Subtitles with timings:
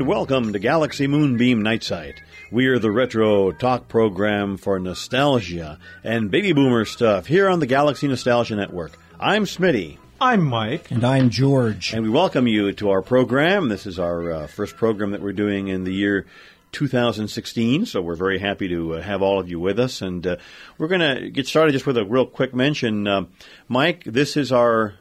[0.00, 2.22] And welcome to Galaxy Moonbeam Night Site.
[2.50, 7.66] We are the retro talk program for nostalgia and baby boomer stuff here on the
[7.66, 8.98] Galaxy Nostalgia Network.
[9.20, 9.98] I'm Smitty.
[10.18, 10.90] I'm Mike.
[10.90, 11.92] And I'm George.
[11.92, 13.68] And we welcome you to our program.
[13.68, 16.24] This is our uh, first program that we're doing in the year
[16.72, 20.00] 2016, so we're very happy to uh, have all of you with us.
[20.00, 20.36] And uh,
[20.78, 23.06] we're going to get started just with a real quick mention.
[23.06, 23.26] Uh,
[23.68, 24.94] Mike, this is our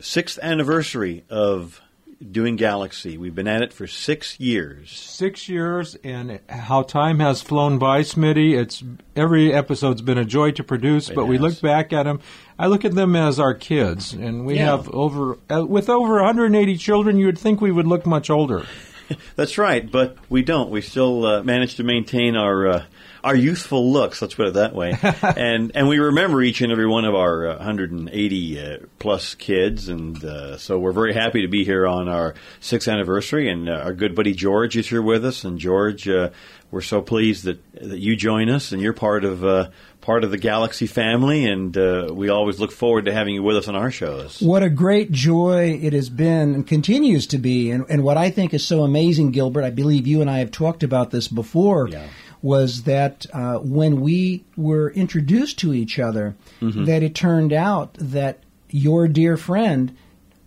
[0.00, 1.82] sixth anniversary of
[2.30, 3.18] doing Galaxy.
[3.18, 4.90] We've been at it for six years.
[4.90, 8.58] Six years, and how time has flown by, Smitty.
[8.58, 8.82] It's
[9.14, 12.20] every episode's been a joy to produce, It but we look back at them.
[12.58, 14.66] I look at them as our kids, and we Yeah.
[14.76, 17.18] have over uh, with over 180 children.
[17.18, 18.64] You would think we would look much older.
[19.36, 20.70] That's right, but we don't.
[20.70, 22.84] We still uh, manage to maintain our uh,
[23.24, 24.20] our youthful looks.
[24.22, 24.96] Let's put it that way.
[25.36, 29.88] and and we remember each and every one of our uh, 180 uh, plus kids,
[29.88, 33.48] and uh, so we're very happy to be here on our sixth anniversary.
[33.50, 35.44] And uh, our good buddy George is here with us.
[35.44, 36.30] And George, uh,
[36.70, 39.44] we're so pleased that that you join us, and you're part of.
[39.44, 39.70] Uh,
[40.02, 43.56] Part of the Galaxy family, and uh, we always look forward to having you with
[43.56, 44.40] us on our shows.
[44.40, 47.72] What a great joy it has been and continues to be.
[47.72, 50.52] And, and what I think is so amazing, Gilbert, I believe you and I have
[50.52, 52.06] talked about this before, Yeah.
[52.46, 58.38] Was that uh, when we were introduced to each other, that it turned out that
[58.70, 59.96] your dear friend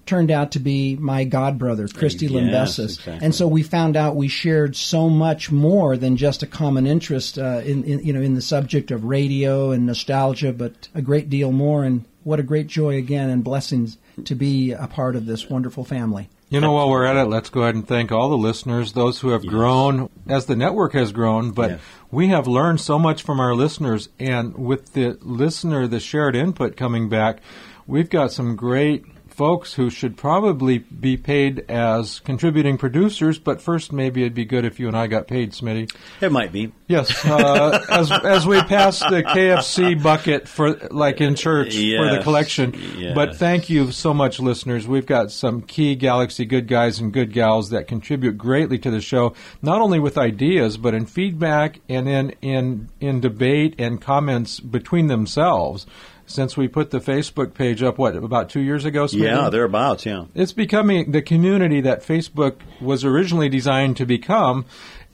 [0.05, 2.97] turned out to be my godbrother, Christy Yes, Limbesis.
[2.97, 3.25] exactly.
[3.25, 7.37] And so we found out we shared so much more than just a common interest
[7.37, 11.29] uh, in, in, you know, in the subject of radio and nostalgia, but a great
[11.29, 11.83] deal more.
[11.83, 15.83] And what a great joy again and blessings to be a part of this wonderful
[15.83, 16.27] family.
[16.49, 19.19] You know, while we're at it, let's go ahead and thank all the listeners, those
[19.19, 21.51] who have grown as the network has grown.
[21.51, 21.77] But Yeah.
[22.11, 26.75] we have learned so much from our listeners, and with the listener, the shared input
[26.75, 27.41] coming back,
[27.85, 29.05] we've got some great
[29.39, 33.39] folks who should probably be paid as contributing producers.
[33.39, 35.89] But first, maybe it'd be good if you and I got paid, Smitty.
[36.19, 36.73] It might be.
[36.87, 42.19] Yes, uh, as as we pass the KFC bucket for like in church for the
[42.21, 42.75] collection.
[42.97, 43.15] yes.
[43.15, 44.89] But thank you so much, listeners.
[44.89, 48.99] We've got some key Galaxy good guys and good gals that contribute greatly to the
[48.99, 54.59] show, not only with ideas but in feedback and in in in debate and comments
[54.59, 55.85] between themselves.
[56.29, 59.07] Since we put the Facebook page up, what about two years ago?
[59.11, 60.05] Yeah, thereabouts.
[60.05, 60.25] Yeah.
[60.35, 64.65] it's becoming the community that Facebook was originally designed to become.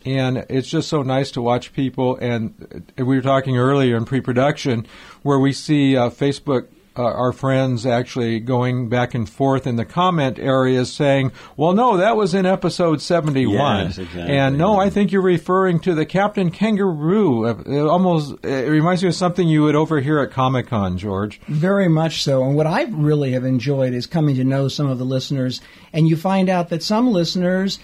[0.05, 2.17] And it's just so nice to watch people.
[2.17, 4.85] And we were talking earlier in pre production
[5.23, 9.85] where we see uh, Facebook, uh, our friends actually going back and forth in the
[9.85, 13.85] comment areas saying, well, no, that was in episode 71.
[13.85, 14.35] Yes, exactly.
[14.35, 17.45] And no, I think you're referring to the Captain Kangaroo.
[17.45, 21.41] It almost, it reminds me of something you would overhear at Comic Con, George.
[21.47, 22.43] Very much so.
[22.43, 25.61] And what I really have enjoyed is coming to know some of the listeners,
[25.93, 27.79] and you find out that some listeners.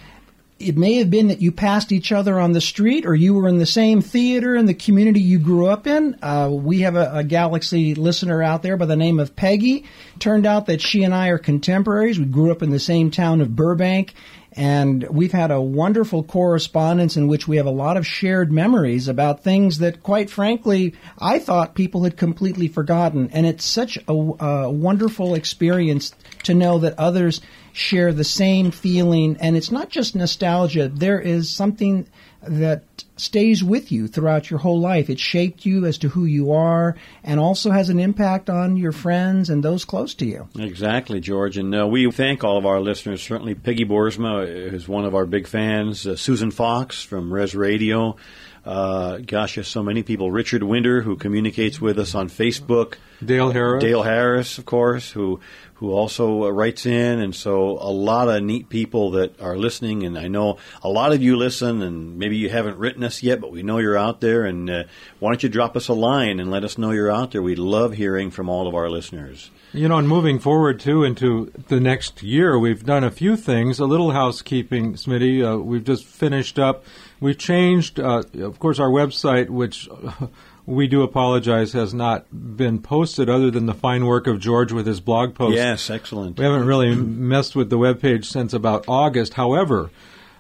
[0.62, 3.48] It may have been that you passed each other on the street, or you were
[3.48, 6.18] in the same theater in the community you grew up in.
[6.22, 9.86] Uh, we have a, a Galaxy listener out there by the name of Peggy.
[10.20, 12.20] Turned out that she and I are contemporaries.
[12.20, 14.14] We grew up in the same town of Burbank,
[14.54, 19.08] and we've had a wonderful correspondence in which we have a lot of shared memories
[19.08, 23.30] about things that, quite frankly, I thought people had completely forgotten.
[23.32, 27.40] And it's such a, a wonderful experience to know that others
[27.74, 29.38] share the same feeling.
[29.40, 32.08] And it's not just nostalgia, there is something
[32.44, 32.84] that
[33.18, 35.10] stays with you throughout your whole life.
[35.10, 38.92] It shaped you as to who you are and also has an impact on your
[38.92, 40.48] friends and those close to you.
[40.58, 41.58] Exactly, George.
[41.58, 43.22] And uh, we thank all of our listeners.
[43.22, 46.08] Certainly, Peggy Boersma is one of our big fans.
[46.08, 48.18] Uh, Susan Fox from Res Radio.
[48.66, 50.32] Uh, gosh, there's so many people.
[50.32, 52.96] Richard Winter, who communicates with us on Facebook.
[53.24, 53.84] Dale Harris.
[53.84, 55.40] Dale Harris, of course, who
[55.82, 60.04] who also uh, writes in, and so a lot of neat people that are listening.
[60.04, 63.42] And I know a lot of you listen, and maybe you haven't written us yet,
[63.42, 64.46] but we know you're out there.
[64.46, 64.84] And uh,
[65.18, 67.42] why don't you drop us a line and let us know you're out there?
[67.42, 69.50] We'd love hearing from all of our listeners.
[69.74, 73.80] You know, and moving forward too into the next year, we've done a few things.
[73.80, 75.44] A little housekeeping, Smitty.
[75.44, 76.86] Uh, we've just finished up.
[77.20, 79.90] We've changed, uh, of course, our website, which
[80.66, 84.86] we do apologize has not been posted, other than the fine work of George with
[84.86, 85.56] his blog post.
[85.56, 86.38] Yes, excellent.
[86.38, 89.34] We haven't really messed with the webpage since about August.
[89.34, 89.90] However,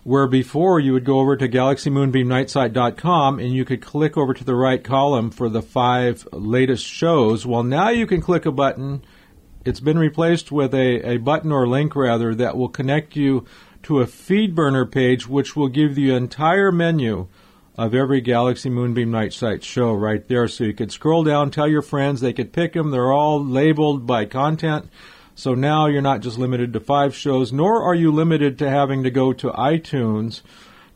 [0.03, 4.56] where before you would go over to galaxymoonbeamnightsite.com and you could click over to the
[4.56, 7.45] right column for the five latest shows.
[7.45, 9.03] Well, now you can click a button.
[9.63, 13.45] It's been replaced with a, a button or link rather that will connect you
[13.83, 17.27] to a feed burner page, which will give you the entire menu
[17.77, 20.47] of every Galaxy Moonbeam Night Site show right there.
[20.47, 22.91] So you could scroll down, tell your friends, they could pick them.
[22.91, 24.89] They're all labeled by content.
[25.35, 29.03] So now you're not just limited to five shows, nor are you limited to having
[29.03, 30.41] to go to iTunes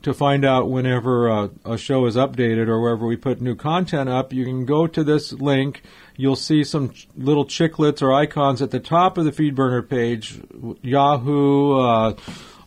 [0.05, 4.07] to find out whenever uh, a show is updated or wherever we put new content
[4.07, 4.31] up.
[4.31, 5.81] You can go to this link.
[6.15, 10.39] You'll see some ch- little chiclets or icons at the top of the FeedBurner page.
[10.83, 12.15] Yahoo, uh,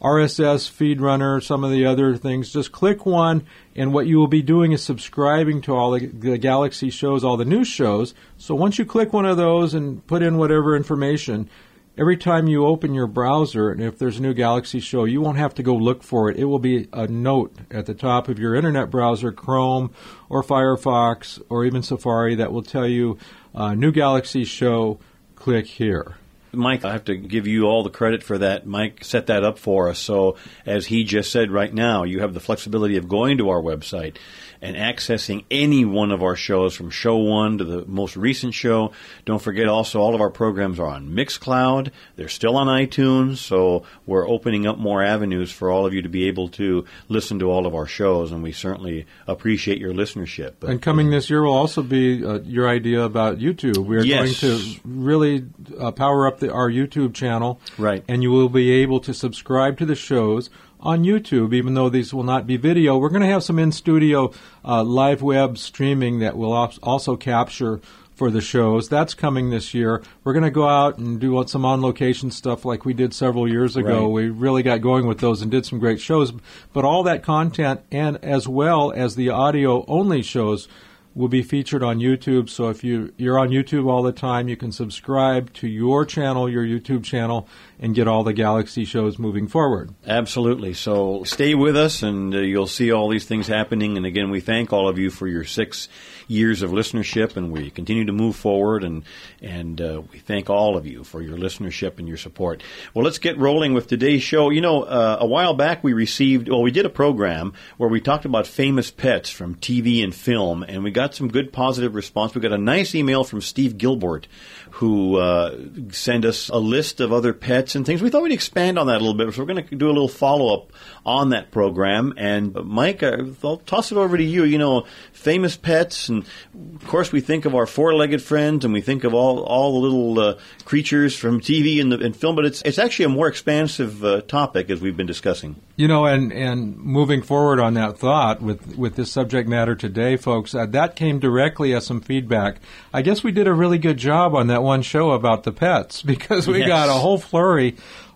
[0.00, 2.52] RSS, feed runner, some of the other things.
[2.52, 6.38] Just click one, and what you will be doing is subscribing to all the, the,
[6.38, 8.14] Galaxy shows, all the new shows.
[8.36, 11.50] So once you click one of those and put in whatever information,
[11.96, 15.38] every time you open your browser, and if there's a new Galaxy show, you won't
[15.38, 16.36] have to go look for it.
[16.36, 19.92] It will be a note at the top of your internet browser, Chrome
[20.28, 23.18] or Firefox or even Safari, that will tell you
[23.54, 25.00] uh, new Galaxy show.
[25.34, 26.16] Click here.
[26.52, 28.66] Mike, I have to give you all the credit for that.
[28.66, 29.98] Mike set that up for us.
[29.98, 33.60] So, as he just said right now, you have the flexibility of going to our
[33.60, 34.16] website
[34.60, 38.92] and accessing any one of our shows from show one to the most recent show.
[39.24, 41.90] Don't forget also all of our programs are on Mixcloud.
[42.16, 46.08] They're still on iTunes, so we're opening up more avenues for all of you to
[46.08, 50.54] be able to listen to all of our shows, and we certainly appreciate your listenership.
[50.60, 53.78] But, and coming this year will also be uh, your idea about YouTube.
[53.78, 54.40] We are yes.
[54.40, 55.44] going to really
[55.78, 58.04] uh, power up the, our YouTube channel, right?
[58.08, 62.14] And you will be able to subscribe to the shows on YouTube, even though these
[62.14, 62.96] will not be video.
[62.96, 64.32] We're going to have some in studio
[64.64, 66.52] uh, live web streaming that will
[66.82, 67.80] also capture
[68.18, 68.88] for the shows.
[68.88, 70.02] That's coming this year.
[70.24, 73.48] We're going to go out and do some on location stuff like we did several
[73.48, 74.02] years ago.
[74.02, 74.12] Right.
[74.12, 76.32] We really got going with those and did some great shows.
[76.72, 80.66] But all that content, and as well as the audio only shows,
[81.14, 82.48] will be featured on YouTube.
[82.48, 86.48] So if you, you're on YouTube all the time, you can subscribe to your channel,
[86.48, 87.48] your YouTube channel,
[87.80, 89.94] and get all the Galaxy shows moving forward.
[90.06, 90.74] Absolutely.
[90.74, 93.96] So stay with us, and uh, you'll see all these things happening.
[93.96, 95.88] And again, we thank all of you for your six
[96.26, 98.84] years of listenership, and we continue to move forward.
[98.84, 99.04] And
[99.40, 102.62] and uh, we thank all of you for your listenership and your support.
[102.94, 104.50] Well, let's get rolling with today's show.
[104.50, 108.00] You know, uh, a while back we received, well, we did a program where we
[108.00, 112.34] talked about famous pets from TV and film, and we got some good positive response.
[112.34, 114.26] We got a nice email from Steve Gilbert
[114.72, 115.56] who uh,
[115.90, 118.02] sent us a list of other pets and things.
[118.02, 119.92] We thought we'd expand on that a little bit, so we're going to do a
[119.92, 120.72] little follow up
[121.04, 122.14] on that program.
[122.16, 124.44] And uh, Mike, I'll toss it over to you.
[124.44, 126.24] You know, famous pets, and
[126.54, 129.72] of course we think of our four legged friends, and we think of all all
[129.72, 132.36] the little uh, creatures from TV and, the, and film.
[132.36, 135.56] But it's it's actually a more expansive uh, topic as we've been discussing.
[135.76, 140.16] You know, and and moving forward on that thought with with this subject matter today,
[140.16, 142.60] folks, uh, that came directly as some feedback.
[142.92, 146.02] I guess we did a really good job on that one show about the pets
[146.08, 146.68] because we yes.
[146.68, 147.57] got a whole flurry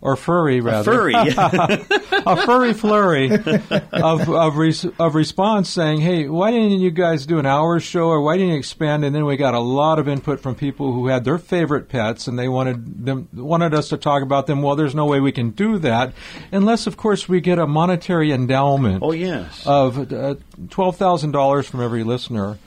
[0.03, 1.15] or furry rather, a furry,
[2.27, 7.39] a furry flurry of of, res- of response saying, "Hey, why didn't you guys do
[7.39, 10.09] an hour show, or why didn't you expand?" And then we got a lot of
[10.09, 13.97] input from people who had their favorite pets, and they wanted them wanted us to
[13.97, 14.61] talk about them.
[14.63, 16.13] Well, there's no way we can do that
[16.51, 19.03] unless, of course, we get a monetary endowment.
[19.03, 20.35] Oh yes, of uh,
[20.69, 22.59] twelve thousand dollars from every listener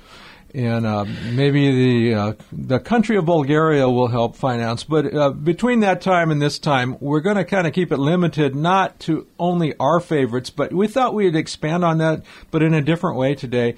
[0.55, 4.83] and uh, maybe the uh, the country of Bulgaria will help finance.
[4.83, 7.99] But uh, between that time and this time, we're going to kind of keep it
[7.99, 12.73] limited, not to only our favorites, but we thought we'd expand on that, but in
[12.73, 13.75] a different way today.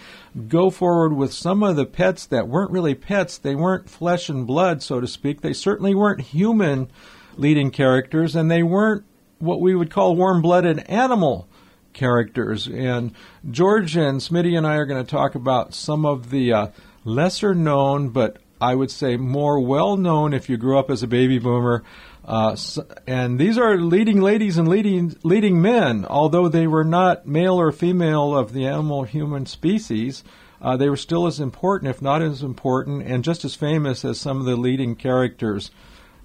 [0.47, 4.45] Go forward with some of the pets that weren't really pets; they weren't flesh and
[4.45, 5.41] blood, so to speak.
[5.41, 6.91] They certainly weren't human
[7.37, 9.03] leading characters, and they weren't
[9.39, 11.47] what we would call warm-blooded animal
[11.93, 12.67] characters.
[12.67, 13.13] And
[13.49, 16.67] George and Smitty and I are going to talk about some of the uh,
[17.03, 21.07] lesser known, but I would say more well known if you grew up as a
[21.07, 21.83] baby boomer.
[22.25, 22.57] Uh,
[23.05, 27.71] and these are leading ladies and leading leading men, although they were not male or
[27.71, 30.23] female of the animal human species.
[30.61, 34.19] Uh, they were still as important, if not as important, and just as famous as
[34.19, 35.71] some of the leading characters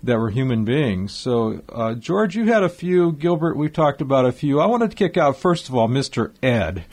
[0.02, 1.12] that were human beings.
[1.12, 3.12] So, uh, George, you had a few.
[3.12, 4.60] Gilbert, we talked about a few.
[4.60, 6.32] I wanted to kick out, first of all, Mr.
[6.42, 6.84] Ed,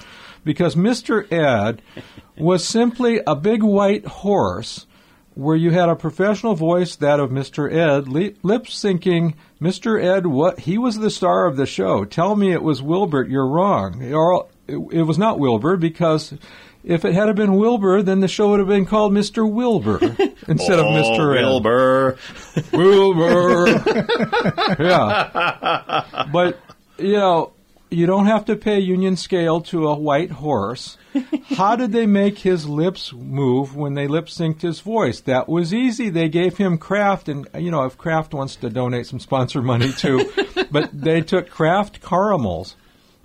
[0.43, 1.31] because Mr.
[1.31, 1.81] Ed
[2.37, 4.85] was simply a big white horse
[5.33, 7.71] where you had a professional voice, that of Mr.
[7.71, 10.03] Ed, lip syncing Mr.
[10.03, 10.27] Ed.
[10.27, 12.03] What he was the star of the show.
[12.03, 13.29] Tell me it was Wilbert.
[13.29, 14.01] You're wrong.
[14.67, 16.33] It was not Wilbur because
[16.83, 19.49] if it had been Wilbur, then the show would have been called Mr.
[19.49, 19.99] Wilbur
[20.47, 21.33] instead oh, of Mr.
[21.33, 22.17] Wilbur.
[22.73, 24.83] Wilbur.
[24.83, 26.25] yeah.
[26.31, 26.59] But,
[26.97, 27.53] you know,
[27.89, 30.97] you don't have to pay union scale to a white horse.
[31.55, 35.21] How did they make his lips move when they lip synced his voice?
[35.21, 36.09] That was easy.
[36.09, 39.91] They gave him Kraft, and you know if Kraft wants to donate some sponsor money
[39.91, 40.31] too,
[40.71, 42.75] but they took Kraft caramels,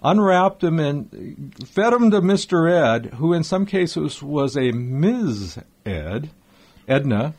[0.04, 5.58] unwrapped them, and fed them to Mister Ed, who in some cases was a Ms.
[5.84, 6.30] Ed,
[6.86, 7.34] Edna,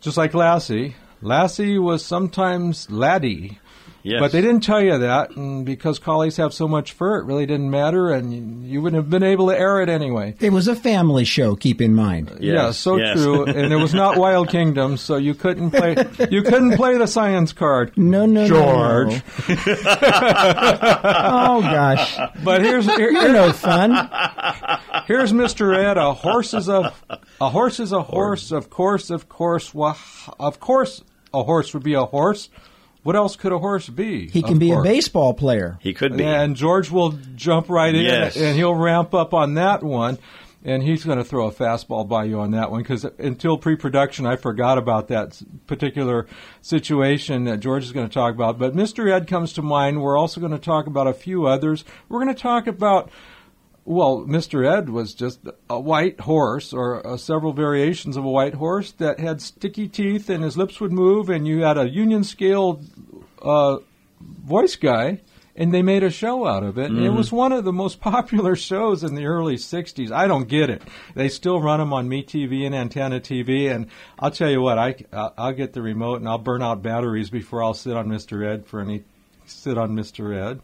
[0.00, 0.94] just like Lassie.
[1.20, 3.58] Lassie was sometimes Laddie.
[4.04, 4.18] Yes.
[4.20, 7.46] But they didn't tell you that, and because collies have so much fur, it really
[7.46, 8.32] didn't matter, and
[8.64, 10.34] you, you wouldn't have been able to air it anyway.
[10.40, 12.30] It was a family show, keep in mind.
[12.40, 13.16] Yes, yeah, so yes.
[13.16, 13.44] true.
[13.44, 15.94] And it was not Wild Kingdom, so you couldn't play.
[16.30, 17.96] You couldn't play the science card.
[17.96, 19.22] No, no, no, George.
[19.48, 19.54] no.
[19.94, 24.10] oh gosh, But here's here- you're no fun.
[25.06, 25.96] here's Mister Ed.
[25.96, 26.92] A horse is a
[27.40, 28.50] a horse is a horse.
[28.52, 29.96] Of course, of course, wha-
[30.38, 32.48] of course, a horse would be a horse.
[33.02, 34.28] What else could a horse be?
[34.28, 35.78] He can Of be a baseball player.
[35.80, 36.24] He could be.
[36.24, 38.36] And George will jump right in, Yes.
[38.36, 40.18] and he'll ramp up on that one.
[40.64, 44.26] And he's going to throw a fastball by you on that one because until pre-production,
[44.26, 46.28] I forgot about that particular
[46.60, 48.60] situation that George is going to talk about.
[48.60, 49.10] But Mr.
[49.10, 50.00] Ed comes to mind.
[50.00, 51.84] We're also going to talk about a few others.
[52.08, 53.10] We're going to talk about
[53.84, 54.64] well, Mr.
[54.66, 59.18] Ed was just a white horse, or uh, several variations of a white horse that
[59.18, 62.80] had sticky teeth, and his lips would move, and you had a union scale
[63.42, 63.78] uh,
[64.20, 65.20] voice guy,
[65.56, 66.90] and they made a show out of it.
[66.90, 70.12] And it was one of the most popular shows in the early '60s.
[70.12, 70.82] I don't get it.
[71.14, 74.94] They still run them on MeTV and Antenna TV, and I'll tell you what, I
[75.12, 78.46] I'll get the remote and I'll burn out batteries before I'll sit on Mr.
[78.46, 79.02] Ed for any
[79.44, 80.34] sit on Mr.
[80.34, 80.60] Ed.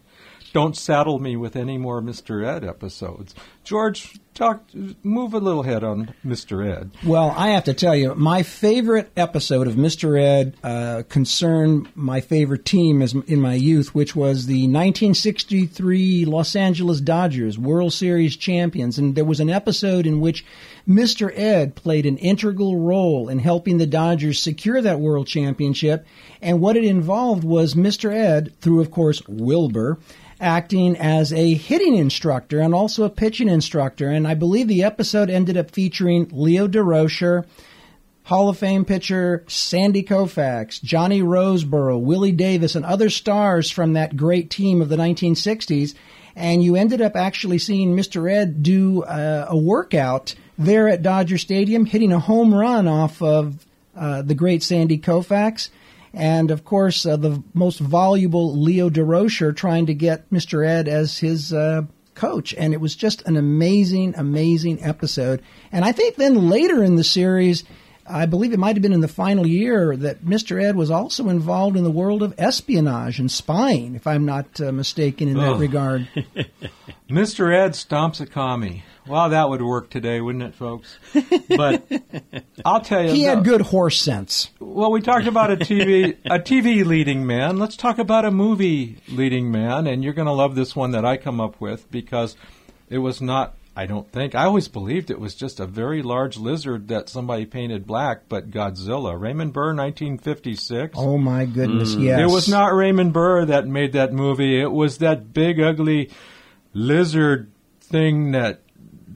[0.53, 2.45] Don't saddle me with any more Mr.
[2.45, 3.35] Ed episodes.
[3.63, 4.63] George, talk,
[5.03, 6.65] move a little head on Mr.
[6.65, 6.91] Ed.
[7.05, 10.19] Well, I have to tell you, my favorite episode of Mr.
[10.19, 16.55] Ed uh, concerned my favorite team as, in my youth, which was the 1963 Los
[16.55, 18.97] Angeles Dodgers World Series champions.
[18.97, 20.45] And there was an episode in which
[20.87, 21.31] Mr.
[21.37, 26.07] Ed played an integral role in helping the Dodgers secure that World Championship.
[26.41, 28.11] And what it involved was Mr.
[28.11, 29.99] Ed, through, of course, Wilbur,
[30.39, 34.09] acting as a hitting instructor and also a pitching instructor.
[34.09, 37.45] And I believe the episode ended up featuring Leo Durocher,
[38.23, 44.15] Hall of Fame pitcher Sandy Koufax, Johnny Roseboro, Willie Davis, and other stars from that
[44.15, 45.95] great team of the 1960s.
[46.35, 48.31] And you ended up actually seeing Mr.
[48.31, 53.65] Ed do uh, a workout there at Dodger Stadium, hitting a home run off of
[53.95, 55.69] uh, the great Sandy Koufax.
[56.13, 60.65] And of course, uh, the most voluble Leo Durocher trying to get Mr.
[60.65, 61.83] Ed as his uh,
[62.15, 62.53] coach.
[62.55, 65.41] And it was just an amazing, amazing episode.
[65.71, 67.63] And I think then later in the series,
[68.09, 70.61] I believe it might have been in the final year that Mr.
[70.61, 74.71] Ed was also involved in the world of espionage and spying, if I'm not uh,
[74.71, 76.07] mistaken in that regard.
[77.09, 77.53] Mr.
[77.55, 78.83] Ed stomps a commie.
[79.07, 80.97] Well, that would work today, wouldn't it, folks?
[81.47, 81.83] But
[82.63, 84.49] I'll tell you, He the- had good horse sense.
[84.59, 87.57] Well, we talked about a TV a TV leading man.
[87.57, 91.05] Let's talk about a movie leading man, and you're going to love this one that
[91.05, 92.35] I come up with because
[92.89, 93.55] it was not.
[93.79, 97.45] I don't think I always believed it was just a very large lizard that somebody
[97.45, 99.17] painted black, but Godzilla.
[99.17, 100.95] Raymond Burr, 1956.
[100.97, 102.03] Oh my goodness, mm.
[102.03, 102.19] yes.
[102.19, 104.59] It was not Raymond Burr that made that movie.
[104.59, 106.09] It was that big ugly
[106.73, 108.63] lizard thing that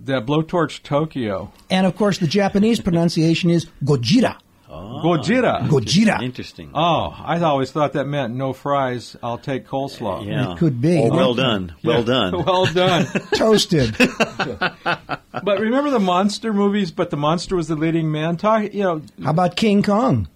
[0.05, 1.51] that blowtorched Tokyo.
[1.69, 4.37] And of course, the Japanese pronunciation is Gojira.
[4.73, 5.01] Ah.
[5.03, 5.67] Gojira.
[5.67, 6.21] Gojira.
[6.21, 6.71] Interesting.
[6.73, 9.15] Oh, I always thought that meant no fries.
[9.21, 10.25] I'll take coleslaw.
[10.25, 10.53] yeah.
[10.53, 10.97] It could be.
[10.97, 11.75] Oh, well done.
[11.83, 12.05] Well Yeah.
[12.05, 12.43] done.
[12.43, 13.05] well done.
[13.35, 13.95] Toasted.
[13.97, 16.91] but remember the monster movies?
[16.91, 18.37] But the monster was the leading man.
[18.37, 20.27] Talk, you know, How about King Kong?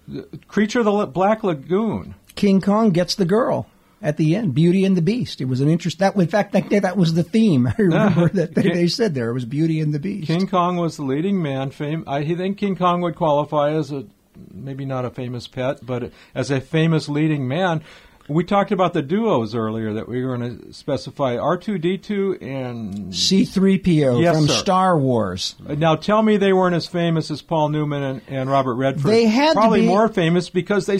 [0.46, 2.14] Creature of the Black Lagoon.
[2.36, 3.66] King Kong gets the girl
[4.00, 4.54] at the end.
[4.54, 5.40] Beauty and the Beast.
[5.40, 5.98] It was an interest.
[5.98, 7.66] That in fact, that, that was the theme.
[7.66, 8.28] I remember ah.
[8.34, 10.28] that they, King- they said there it was Beauty and the Beast.
[10.28, 11.70] King Kong was the leading man.
[11.70, 12.04] Fame.
[12.06, 14.06] I think King Kong would qualify as a
[14.52, 17.82] maybe not a famous pet, but as a famous leading man.
[18.30, 24.20] We talked about the duos earlier that we were going to specify R2D2 and C3PO
[24.20, 24.52] Yes, from sir.
[24.52, 25.54] Star Wars.
[25.66, 29.10] Now, tell me they weren't as famous as Paul Newman and, and Robert Redford.
[29.10, 30.98] They had to probably be- more famous because they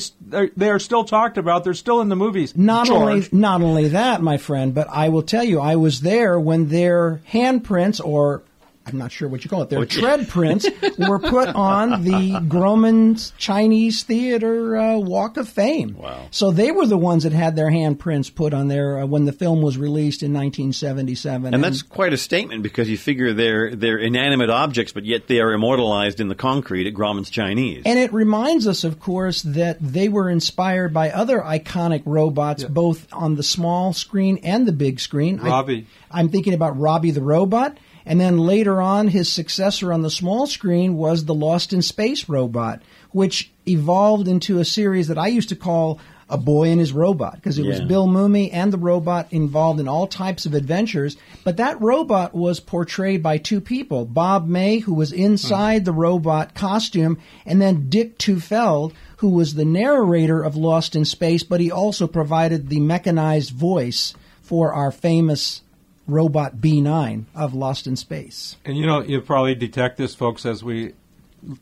[0.57, 1.65] they are still talked about.
[1.65, 2.57] They're still in the movies.
[2.57, 3.01] Not George.
[3.03, 6.69] only not only that, my friend, but I will tell you, I was there when
[6.69, 8.43] their handprints or
[8.89, 9.71] I'm not sure what you call it.
[9.71, 10.67] Their What tread prints
[10.99, 15.97] were put on the Grauman's Chinese Theater uh, Walk of Fame.
[15.99, 16.27] Wow.
[16.31, 19.33] So they were the ones that had their handprints put on there uh, when the
[19.33, 21.55] film was released in 1977.
[21.55, 25.41] And that's quite a statement because you figure they're they're inanimate objects, but yet they
[25.41, 27.83] are immortalized in the concrete at Grauman's Chinese.
[27.85, 33.07] And it reminds us, of course, that they were inspired by other iconic robots, both
[33.13, 35.41] on the small screen and the big screen.
[35.41, 35.87] I- Robby.
[36.11, 37.77] I'm thinking about Robby the Robot.
[38.09, 42.27] And then later on, his successor on the small screen was the Lost in Space
[42.27, 46.01] robot, which evolved into a series that I used to call
[46.31, 49.89] A Boy and His Robot, because it was Bill Mumy and the robot involved in
[49.89, 51.19] all types of adventures.
[51.45, 56.55] But that robot was portrayed by two people Bob May, who was inside the robot
[56.55, 61.71] costume, and then Dick Tufeld, who was the narrator of Lost in Space, but he
[61.71, 65.61] also provided the mechanized voice for our famous
[66.09, 68.57] robot B9 of Lost in Space.
[68.65, 70.95] And you know, you'll probably detect this, folks, as we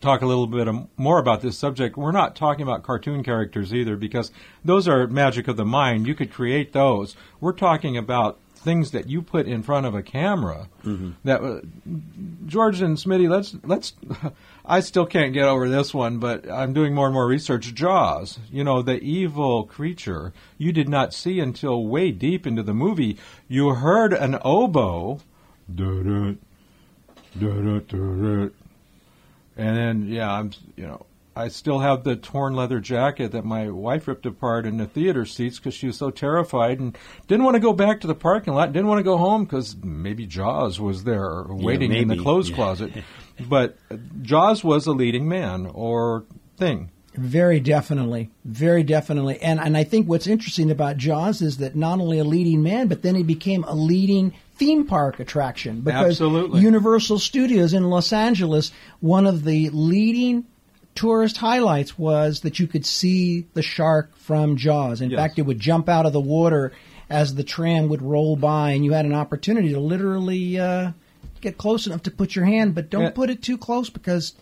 [0.00, 1.96] talk a little bit more about this subject.
[1.96, 4.30] We're not talking about cartoon characters either, because
[4.64, 6.06] those are magic of the mind.
[6.06, 7.16] You could create those.
[7.40, 10.68] We're talking about things that you put in front of a camera.
[11.24, 11.60] That uh,
[12.46, 13.94] George and Smitty, let's let's.
[14.64, 17.72] I still can't get over this one, but I'm doing more and more research.
[17.74, 22.74] Jaws, you know, the evil creature you did not see until way deep into the
[22.74, 23.16] movie.
[23.46, 25.20] You heard an oboe.
[29.56, 33.68] And then, yeah, I'm, you know, I still have the torn leather jacket that my
[33.70, 36.96] wife ripped apart in the theater seats because she was so terrified and
[37.26, 38.72] didn't want to go back to the parking lot.
[38.72, 42.56] Didn't want to go home because maybe Jaws was there waiting in the clothes Yeah.
[42.56, 42.92] closet.
[43.50, 43.76] But
[44.22, 46.24] Jaws was a leading man or
[46.56, 46.90] thing.
[47.16, 49.40] Very definitely, very definitely.
[49.40, 52.88] And and I think what's interesting about Jaws is that not only a leading man,
[52.88, 56.60] but then he became a leading theme park attraction because Absolutely.
[56.60, 58.70] Universal Studios in Los Angeles,
[59.00, 60.44] one of the leading
[60.94, 65.00] tourist highlights was that you could see the shark from Jaws.
[65.02, 65.18] In Yes.
[65.18, 66.72] fact, it would jump out of the water
[67.10, 70.92] as the tram would roll by, and you had an opportunity to literally uh,
[71.42, 73.10] get close enough to put your hand, but don't Yeah.
[73.10, 74.32] put it too close because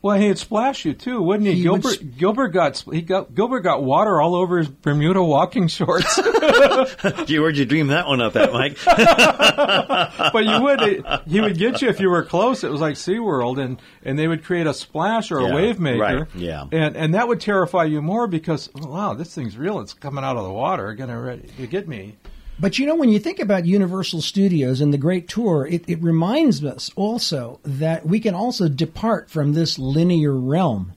[0.00, 1.54] Well, he'd splash you too, wouldn't he?
[1.56, 5.22] He would Gilbert s- Gilbert got he got Gilbert got water all over his Bermuda
[5.24, 6.14] walking shorts.
[7.26, 8.78] Gee, where'd you dream that one up at, Mike?
[8.86, 12.62] but you would he would get you if you were close.
[12.64, 15.80] It was like SeaWorld and and they would create a splash or Yeah, a wave
[15.80, 15.98] maker.
[16.00, 16.64] right, yeah.
[16.70, 19.80] And and that would terrify you more because oh, wow, this thing's real.
[19.80, 22.16] It's coming out of the water, gonna to get me.
[22.60, 26.02] But you know, when you think about Universal Studios and the Great Tour, it, it
[26.02, 30.94] reminds us also that we can also depart from this linear realm,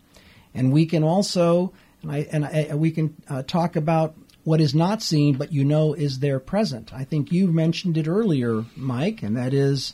[0.55, 1.71] and we can also,
[2.01, 5.63] and I and I, we can uh, talk about what is not seen, but you
[5.63, 6.91] know is there present.
[6.93, 9.93] I think you mentioned it earlier, Mike, and that is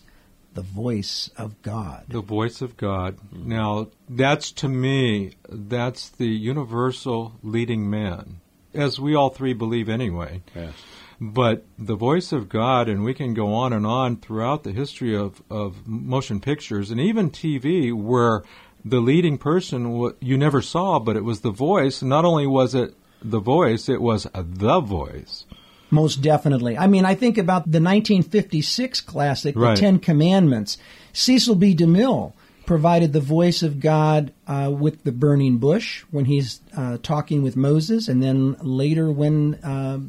[0.54, 2.06] the voice of God.
[2.08, 3.18] The voice of God.
[3.32, 8.40] Now, that's to me, that's the universal leading man,
[8.74, 10.42] as we all three believe anyway.
[10.56, 10.74] Yes.
[11.20, 15.16] But the voice of God, and we can go on and on throughout the history
[15.16, 18.44] of, of motion pictures and even TV, where
[18.86, 22.04] the leading person you never saw, but it was the voice.
[22.04, 25.46] Not only was it the voice, it was the voice.
[25.90, 26.78] Most definitely.
[26.78, 29.76] I mean, I think about the 1956 classic, Right.
[29.76, 30.78] The Ten Commandments.
[31.14, 31.76] Cecil B.
[31.76, 32.34] DeMille
[32.66, 37.56] provided the voice of God uh, with the burning bush when he's uh, talking with
[37.56, 40.00] Moses, and then later when uh,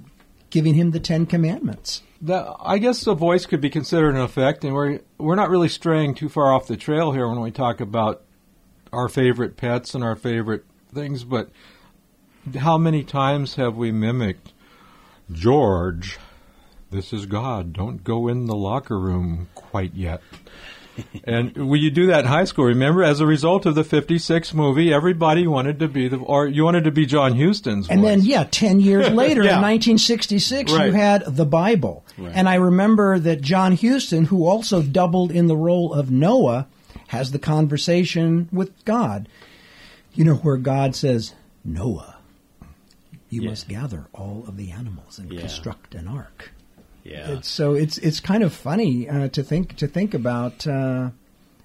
[0.51, 2.03] giving him the Ten Commandments.
[2.23, 5.69] That, I guess the voice could be considered an effect, and we're we're not really
[5.69, 8.23] straying too far off the trail here when we talk about
[8.93, 11.23] our favorite pets and our favorite things.
[11.23, 11.51] But
[12.59, 14.53] how many times have we mimicked
[15.31, 16.19] George?
[16.91, 17.73] This is God.
[17.73, 20.23] Don't go in the locker room quite yet.
[21.25, 24.55] And when you do that in high school, remember, as a result of the '56
[24.55, 28.09] movie, everybody wanted to be the, or you wanted to be John Huston's And voice.
[28.11, 29.57] then, yeah, 10 years later Yeah.
[29.57, 30.87] in 1966, Right.
[30.87, 32.05] you had the Bible.
[32.19, 36.67] And I remember that John Huston, who also doubled in the role of Noah,
[37.09, 39.29] has the conversation with God.
[40.15, 41.35] You know, where God says,
[41.65, 42.17] Noah,
[43.31, 43.51] you Yeah.
[43.51, 45.41] must gather all of the animals and Yeah.
[45.41, 46.53] construct an ark.
[47.09, 47.31] Yeah.
[47.33, 51.11] It's, so it's it's kind of funny uh, to think to think about, uh,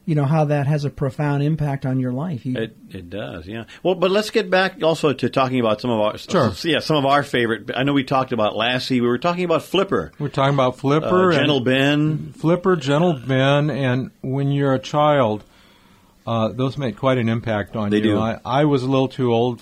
[0.05, 2.45] you know, how that has a profound impact on your life.
[2.45, 3.65] You, It it does, yeah.
[3.83, 6.51] Well, but let's get back also to talking about some of our Sure.
[6.63, 7.71] yeah some of our favorite.
[7.75, 8.99] I know we talked about Lassie.
[9.01, 12.33] We were talking about Flipper, we're talking about Flipper, uh, and- Gentle Ben.
[12.33, 15.43] Flipper, Gentle Ben, and when you're a child,
[16.27, 18.03] uh, those make quite an impact on They you.
[18.03, 18.19] do.
[18.19, 19.61] I, I was a little too old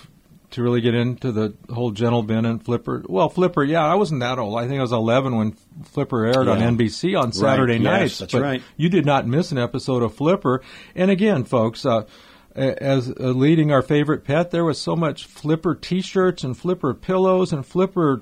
[0.51, 3.03] to really get into the whole Gentle Ben and Flipper.
[3.07, 4.57] Well, Flipper, yeah, I wasn't that old.
[4.57, 5.51] I think I was 11 when
[5.83, 8.17] Flipper aired on NBC on Saturday Yes, nights.
[8.19, 8.63] that's but right.
[8.77, 10.61] You did not miss an episode of Flipper.
[10.95, 12.03] And again, folks, uh,
[12.55, 17.53] as uh, leading our favorite pet, there was so much Flipper T-shirts and Flipper pillows
[17.53, 18.21] and Flipper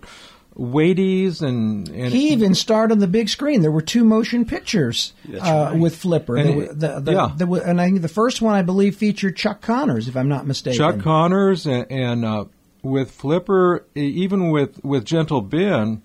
[0.59, 3.61] weighties and, and He even starred on the big screen.
[3.61, 5.79] There were two motion pictures That's uh, right.
[5.79, 6.37] with Flipper.
[6.37, 7.31] And There he- were- the, the, yeah.
[7.37, 10.27] there were- and I think the first one, I believe, featured Chuck Connors, if I'm
[10.29, 10.77] not mistaken.
[10.77, 12.45] Chuck Connors and, and uh,
[12.81, 16.01] with Flipper, even with with Gentle Ben,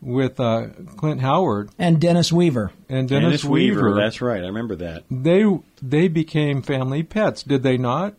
[0.00, 2.70] with uh, Clint Howard and Dennis Weaver.
[2.88, 3.94] and Dennis, Dennis Weaver.
[3.94, 4.42] That's right.
[4.42, 5.04] I remember that.
[5.10, 5.44] they
[5.82, 8.14] they became family pets, did they not?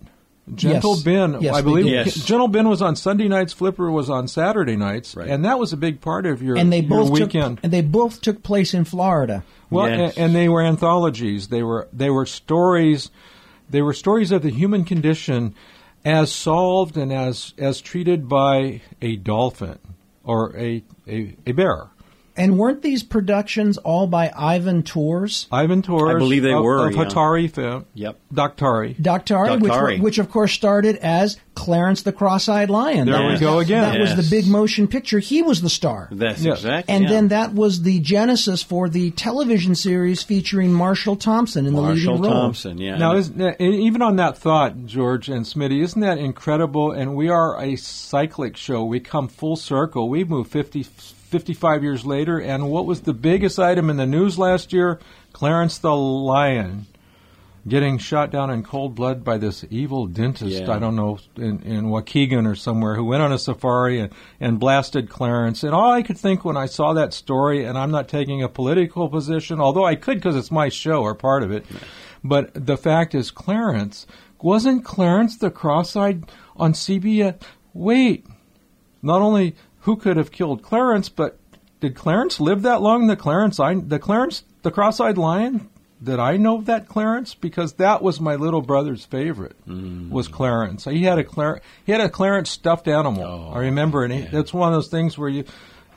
[0.56, 1.04] Gentle Yes.
[1.04, 1.86] Ben, Yes, I believe.
[1.86, 2.14] Yes.
[2.26, 3.54] Gentle Ben was on Sunday nights.
[3.54, 5.28] Flipper was on Saturday nights, Right.
[5.30, 7.60] and that was a big part of your And they your both took, weekend.
[7.64, 9.44] and they both took place in Florida.
[9.70, 10.16] Well, Yes.
[10.18, 11.48] and, and they were anthologies.
[11.50, 13.10] They were they were stories.
[13.70, 15.54] They were stories of the human condition
[16.04, 19.78] as solved and as as treated by a dolphin
[20.24, 21.88] or a a, a bear.
[22.39, 25.47] And weren't these productions all by Ivan Tors?
[25.52, 27.06] Ivan Tors, I believe they of, were, of yeah.
[27.06, 27.86] Hatari film.
[27.93, 28.19] Yep.
[28.34, 28.95] Daktari.
[28.95, 29.97] Daktari, which, Daktari.
[29.99, 33.06] were- which of course started as Clarence the Cross-Eyed Lion.
[33.08, 33.82] There That we was- go again.
[33.93, 35.19] That was the big motion picture.
[35.19, 36.08] He was the star.
[36.12, 36.60] That's Yes.
[36.60, 36.93] exactly.
[36.95, 37.10] And yeah.
[37.10, 42.08] then that was the genesis for the television series featuring Marshall Thompson in the leading
[42.08, 42.17] role.
[42.19, 42.78] Marshall Thompson.
[42.78, 42.97] Yeah.
[42.97, 46.91] Now, isn't that, even on that thought, George and Smitty, isn't that incredible?
[46.91, 48.86] And we are a cyclic show.
[48.86, 50.08] We come full circle.
[50.08, 50.86] We move 50,
[51.30, 52.39] 55 years later.
[52.39, 55.00] And what was the biggest item in the news last year?
[55.32, 56.88] Clarence the Lion
[57.68, 60.72] getting shot down in cold blood by this evil dentist, Yeah.
[60.72, 64.60] I don't know, in, in Waukegan or somewhere, who went on a safari and, and
[64.60, 65.63] blasted Clarence.
[65.63, 68.50] And all I could think when I saw that story, and I'm not taking a
[68.50, 71.65] political position, although I could because it's my show or part of it,
[72.24, 74.08] but the fact is, Clarence,
[74.42, 76.24] wasn't Clarence the cross-eyed
[76.56, 77.42] on CBS?
[77.74, 78.26] Wait,
[79.02, 81.38] not only who could have killed Clarence, but
[81.80, 83.08] did Clarence live that long?
[83.08, 85.70] The Clarence, I, the Clarence, the cross-eyed lion.
[86.02, 87.34] Did I know that Clarence?
[87.34, 89.56] Because that was my little brother's favorite.
[89.68, 90.10] Mm.
[90.10, 90.86] Was Clarence?
[90.86, 91.62] He had a Clarence.
[91.86, 93.24] he had a Clarence stuffed animal.
[93.24, 95.44] Oh, I remember, and he, that's one of those things where you,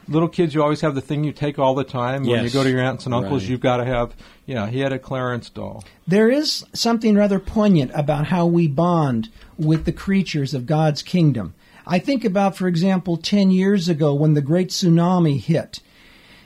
[0.08, 2.24] little kids, you always have the thing you take all the time.
[2.24, 3.50] When you go to your aunts and uncles, Right.
[3.50, 4.12] you've got to have.
[4.44, 5.84] Yeah, he had a Clarence doll.
[6.06, 11.54] There is something rather poignant about how we bond with the creatures of God's kingdom.
[11.86, 15.80] I think about, for example, 10 years ago when the great tsunami hit,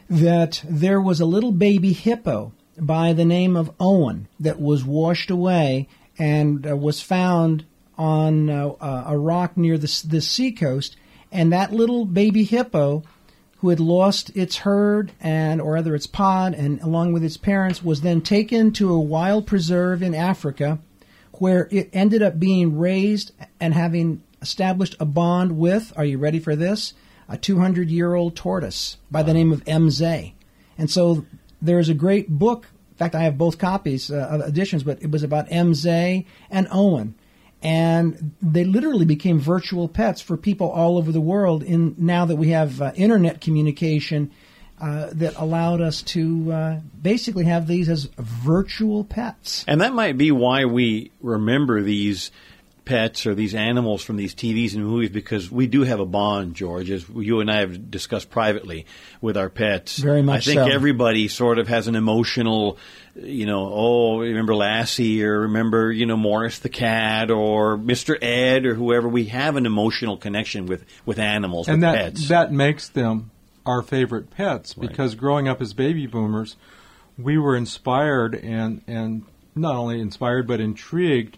[0.09, 5.31] that there was a little baby hippo by the name of Owen that was washed
[5.31, 7.65] away and uh, was found
[7.99, 10.97] on uh, uh, a rock near the, the seacoast.
[11.33, 13.03] And that little baby hippo
[13.59, 17.83] who had lost its herd and or rather its pod and along with its parents
[17.83, 20.79] was then taken to a wild preserve in Africa
[21.33, 26.39] where it ended up being raised and having established a bond with are you ready
[26.39, 26.95] for this
[27.29, 30.33] a 200 year old tortoise by the name of Mzee
[30.79, 31.25] and so
[31.61, 35.23] there's a great book in fact I have both copies uh, editions but it was
[35.23, 37.15] about Mzee and Owen
[37.63, 41.63] and they literally became virtual pets for people all over the world.
[41.63, 44.31] In now that we have uh, internet communication,
[44.79, 49.65] uh, that allowed us to uh, basically have these as virtual pets.
[49.67, 52.31] And that might be why we remember these
[52.87, 56.55] pets or these animals from these TVs and movies because we do have a bond,
[56.55, 58.87] George, as you and I have discussed privately
[59.21, 59.99] with our pets.
[59.99, 60.75] Very much I think so.
[60.75, 62.79] everybody sort of has an emotional,
[63.15, 68.17] you know, oh, remember Lassie or remember, you know, Morris the cat or Mr.
[68.23, 69.09] Ed or whoever.
[69.09, 72.29] We have an emotional connection with, with animals, and with that pets.
[72.29, 73.31] that makes them
[73.67, 76.57] our favorite pets because growing up as baby boomers,
[77.19, 79.25] we were inspired and and
[79.57, 81.37] not only inspired but intrigued,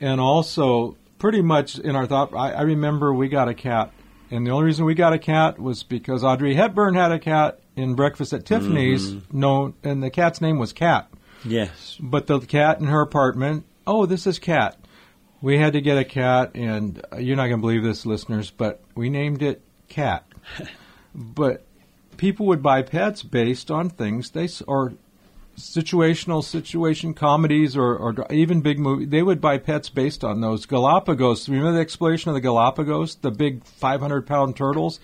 [0.00, 2.34] and also pretty much in our thought.
[2.34, 3.92] I, I remember we got a cat,
[4.30, 7.60] and the only reason we got a cat was because Audrey Hepburn had a cat
[7.76, 11.10] in Breakfast at Tiffany's, known, and the cat's name was Cat.
[11.44, 11.96] yes.
[12.00, 14.78] But the cat in her apartment, oh, this is Cat.
[15.42, 18.50] We had to get a cat, and uh, you're not going to believe this, listeners,
[18.50, 20.24] but we named it Cat.
[21.14, 21.66] but
[22.16, 24.94] people would buy pets based on things they or
[25.56, 29.08] situational situation comedies or, or even big movies.
[29.08, 31.48] They would buy pets based on those Galapagos.
[31.48, 35.00] Remember the exploration of the Galapagos, the big 500 pound turtles.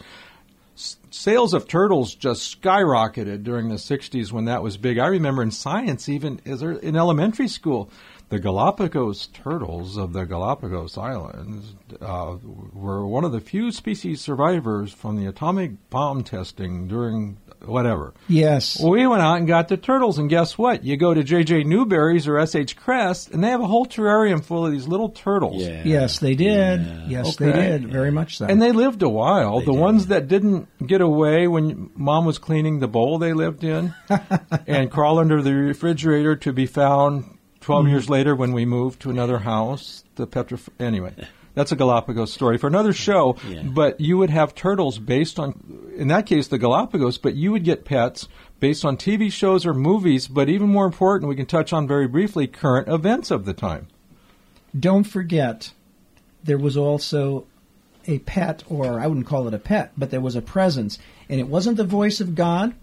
[1.11, 4.99] Sales of turtles just skyrocketed during the 60s when that was big.
[4.99, 7.91] I remember in science, even as in elementary school,
[8.33, 12.37] the Galapagos turtles of the Galapagos Islands uh,
[12.73, 18.15] were one of the few species survivors from the atomic bomb testing during whatever.
[18.29, 18.83] Yes.
[18.83, 20.83] We went out and got the turtles, and guess what?
[20.83, 21.65] You go to J.J.
[21.65, 22.75] Newberry's or S.H.
[22.75, 25.63] Kress, and they have a whole terrarium full of these little turtles.
[25.63, 25.83] Yeah.
[25.85, 26.81] Yes, they did.
[26.81, 27.07] Yeah.
[27.07, 27.69] Yes, they Okay.
[27.69, 27.89] did.
[27.93, 28.47] Very much so.
[28.47, 29.59] And they lived a while.
[29.61, 29.81] They the did.
[29.81, 33.93] ones that didn't get away when mom was cleaning the bowl they lived in
[34.67, 37.91] and crawl under the refrigerator to be found 12 hmm.
[37.91, 40.05] years later when we moved to another house.
[40.17, 41.15] The petrif- Anyway,
[41.55, 43.37] that's a Galapagos story for another show.
[43.49, 43.63] Yeah.
[43.63, 47.65] But you would have turtles based on, in that case, the Galapagos, but you would
[47.65, 48.29] get pets
[48.61, 50.29] based on TV shows or movies.
[50.29, 53.89] But even more important, we can touch on very briefly current events of the time.
[54.79, 55.73] Don't forget,
[56.45, 57.47] there was also
[58.07, 60.99] a pet, or I wouldn't call it a pet, but there was a presence.
[61.29, 62.75] And it wasn't the voice of God,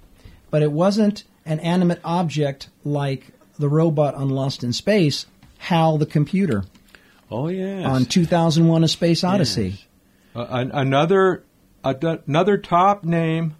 [0.49, 5.25] but it wasn't an animate object like the robot on Lost in Space,
[5.59, 6.63] Hal the computer
[7.29, 7.85] Oh yes.
[7.85, 9.67] on 2001 A Space Odyssey.
[9.69, 9.85] Yes.
[10.35, 11.43] Uh, another
[11.83, 13.55] another top name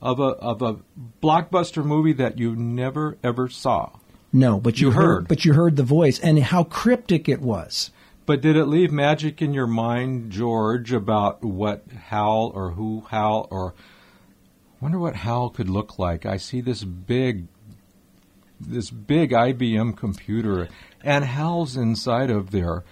[0.00, 0.76] of a of a
[1.22, 3.90] blockbuster movie that you never ever saw.
[4.32, 5.26] No, but you, You heard.
[5.28, 7.90] But you heard the voice and how cryptic it was.
[8.26, 13.48] But did it leave magic in your mind, George, about what Hal or who Hal
[13.50, 13.72] or
[14.82, 16.26] wonder what Hal could look like?
[16.26, 17.46] I see this big
[18.60, 20.68] this big IBM computer
[21.02, 22.84] and Hal's inside of there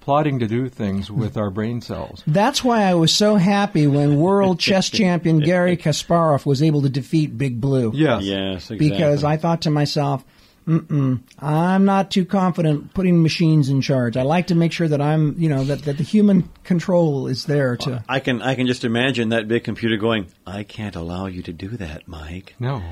[0.00, 2.22] plotting to do things with our brain cells.
[2.26, 6.88] That's why I was so happy when world chess champion Gary Kasparov was able to
[6.88, 7.92] defeat Big Blue.
[7.94, 8.24] Yes.
[8.24, 8.90] Yes, exactly.
[8.90, 10.24] Because I thought to myself,
[10.66, 14.16] Mm-mm, I'm not too confident putting machines in charge.
[14.16, 17.46] I like to make sure that I'm, you know, that, that the human control is
[17.46, 18.04] there to.
[18.08, 20.26] I can I can just imagine that big computer going.
[20.46, 22.54] I can't allow you to do that, Mike.
[22.60, 22.82] No.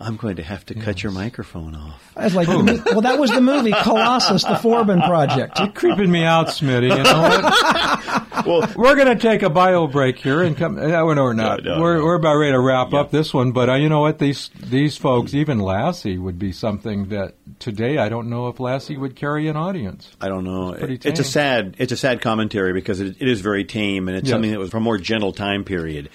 [0.00, 2.12] I'm going to have to cut your microphone off.
[2.16, 5.58] I was like, well, that was the movie Colossus, the Forbin Project.
[5.58, 6.96] You're creeping me out, Smitty.
[6.96, 8.46] You know what?
[8.46, 10.76] Well, We're going to take a bio break here and come.
[10.76, 11.64] No, no, we're not.
[11.64, 12.04] No, no, we're, no.
[12.04, 13.50] we're about ready to wrap up this one.
[13.50, 14.20] But uh, you know what?
[14.20, 18.96] These these folks, even Lassie, would be something that today I don't know if Lassie
[18.96, 20.10] would carry an audience.
[20.20, 20.74] I don't know.
[20.78, 24.16] pretty It's a sad it's a sad commentary because it, it is very tame and
[24.16, 24.34] it's Yes.
[24.34, 26.08] something that was from a more gentle time period.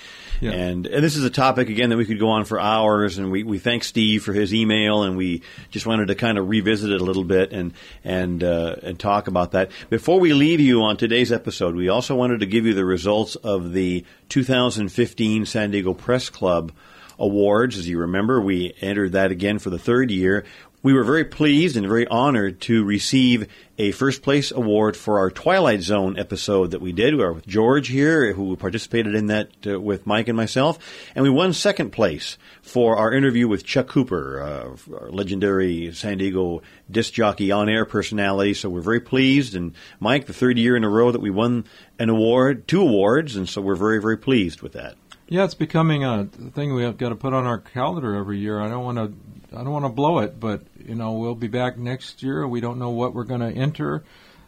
[0.43, 0.51] Yeah.
[0.51, 3.32] And and this is a topic again that we could go on for hours and
[3.32, 6.91] we, we thank Steve for his email and we just wanted to kind of revisit
[6.91, 9.71] it a little bit and and uh, and talk about that.
[9.89, 13.36] Before we leave you on today's episode, we also wanted to give you the results
[13.36, 16.71] of the 2015 San Diego Press Club
[17.17, 17.77] Awards.
[17.77, 20.45] As you remember, we entered that again for the third year.
[20.84, 25.32] We were very pleased and very honored to receive a first place award for our
[25.32, 27.15] Twilight Zone episode that we did.
[27.15, 30.78] We were with George here, who participated in that uh, with Mike and myself,
[31.15, 36.17] and we won second place for our interview with Chuck Cooper, uh, our legendary San
[36.17, 38.54] Diego disc jockey on air personality.
[38.54, 41.63] So we're very pleased, and Mike, the third year in a row that we won
[41.98, 44.96] an award, two awards, and so we're very very pleased with that.
[45.30, 48.60] Yeah, it's becoming a thing we have got to put on our calendar every year.
[48.60, 49.13] I don't want to.
[49.53, 52.47] I don't want to blow it, but you know we'll be back next year.
[52.47, 54.03] We don't know what we're going to enter,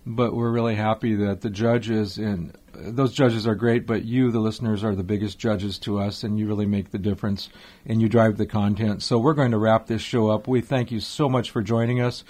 [0.05, 3.85] but we're really happy that the judges and uh, those judges are great.
[3.85, 6.97] But you, the listeners, are the biggest judges to us, and you really make the
[6.97, 7.49] difference,
[7.85, 9.03] and you drive the content.
[9.03, 10.47] So we're going to wrap this show up.
[10.47, 12.23] We thank you so much for joining us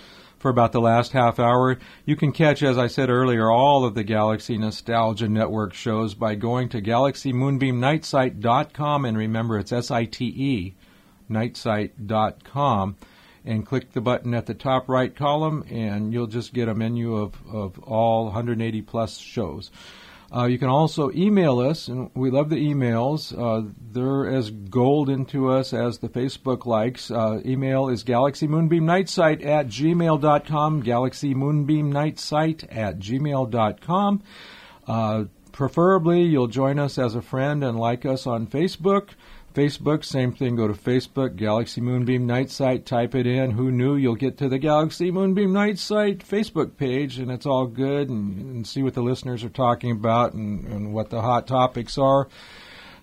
[0.45, 1.79] for about the last half hour.
[2.05, 6.35] You can catch, as I said earlier, all of the Galaxy Nostalgia Network shows by
[6.35, 10.75] going to galaxymoonbeamnightsite.com and remember it's S-I-T-E,
[11.29, 12.95] nightsite.com
[13.45, 17.15] and click the button at the top right column and you'll just get a menu
[17.15, 19.71] of, of all 180 plus shows.
[20.35, 23.31] Uh, you can also email us, and we love the emails.
[23.38, 27.11] Uh, they're as golden to us as the Facebook likes.
[27.11, 34.23] Uh, email is galaxymoonbeamnightsite at gmail.com, galaxymoonbeamnightsite at gmail.com.
[34.88, 39.09] Uh, preferably, you'll join us as a friend and like us on Facebook.
[39.56, 40.58] Facebook, same thing.
[40.58, 43.52] Go to Facebook, Galaxy Moonbeam Night Site, type it in.
[43.52, 43.96] Who knew?
[43.96, 48.38] You'll get to the Galaxy Moonbeam Night Site Facebook page, and it's all good, and,
[48.38, 52.28] and see what the listeners are talking about and, and what the hot topics are.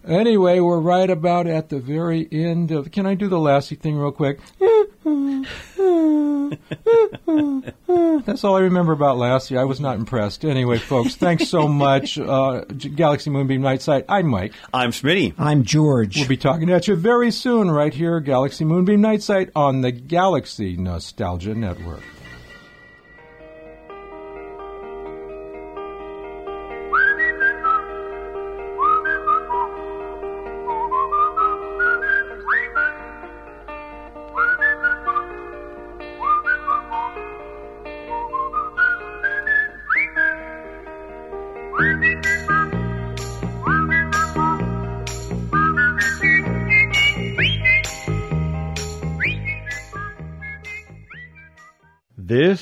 [0.07, 2.91] Anyway, we're right about at the very end of.
[2.91, 4.41] Can I do the Lassie thing real quick?
[8.25, 9.61] That's all I remember about last year.
[9.61, 10.45] I was not impressed.
[10.45, 12.19] Anyway, folks, thanks so much.
[12.19, 14.05] Uh, G- Galaxy Moonbeam Night Site.
[14.09, 14.53] I'm Mike.
[14.73, 15.35] I'm Smitty.
[15.39, 16.17] I'm George.
[16.17, 19.91] We'll be talking at you very soon, right here, Galaxy Moonbeam Night Site on the
[19.93, 22.03] Galaxy Nostalgia Network.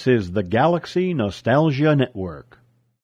[0.01, 2.60] This is the Galaxy Nostalgia Network.